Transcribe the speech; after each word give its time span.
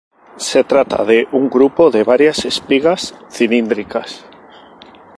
Se 0.49 0.63
trata 0.63 1.05
de 1.05 1.27
un 1.31 1.47
grupo 1.51 1.91
de 1.91 2.03
varias 2.03 2.43
espigas 2.43 3.13
cilíndricas. 3.29 4.25